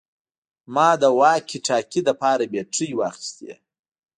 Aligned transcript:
ما 0.73 0.89
د 1.01 1.03
واکي 1.19 1.57
ټاکي 1.67 2.01
لپاره 2.09 2.43
بیټرۍ 2.51 2.89
واخیستې 2.95 3.51